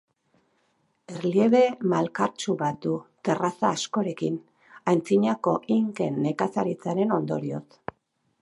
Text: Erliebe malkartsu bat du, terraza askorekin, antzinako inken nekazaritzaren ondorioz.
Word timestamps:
Erliebe 1.15 1.59
malkartsu 1.91 2.55
bat 2.63 2.81
du, 2.87 2.95
terraza 3.29 3.71
askorekin, 3.77 4.41
antzinako 4.95 5.57
inken 5.79 6.21
nekazaritzaren 6.27 7.19
ondorioz. 7.21 7.67